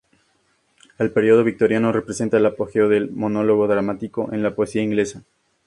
El 0.97 1.11
periodo 1.11 1.43
victoriano 1.43 1.91
representa 1.91 2.37
el 2.37 2.45
apogeo 2.47 2.89
del 2.89 3.11
monólogo 3.11 3.67
dramático 3.67 4.33
en 4.33 4.41
la 4.41 4.55
poesía 4.55 4.81
inglesa. 4.81 5.21